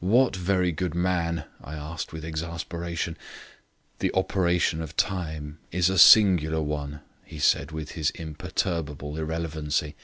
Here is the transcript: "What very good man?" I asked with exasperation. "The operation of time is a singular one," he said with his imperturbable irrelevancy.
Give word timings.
"What 0.00 0.34
very 0.34 0.72
good 0.72 0.94
man?" 0.94 1.44
I 1.62 1.74
asked 1.74 2.10
with 2.10 2.24
exasperation. 2.24 3.18
"The 3.98 4.10
operation 4.14 4.80
of 4.80 4.96
time 4.96 5.58
is 5.70 5.90
a 5.90 5.98
singular 5.98 6.62
one," 6.62 7.02
he 7.22 7.38
said 7.38 7.70
with 7.70 7.90
his 7.90 8.08
imperturbable 8.12 9.18
irrelevancy. 9.18 9.94